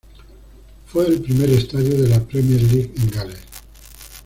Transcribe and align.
Fue 0.87 1.05
el 1.07 1.21
primer 1.21 1.51
estadio 1.51 1.95
de 2.01 2.09
la 2.09 2.19
Premier 2.21 2.59
League 2.59 2.91
en 2.97 3.11
Gales. 3.11 3.37